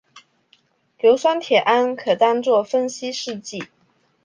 [0.97, 3.65] 硫酸铁铵可当作分析试剂。